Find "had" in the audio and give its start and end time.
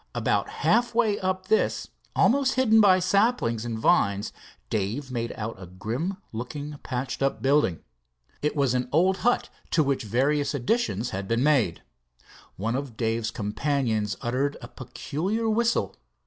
11.11-11.27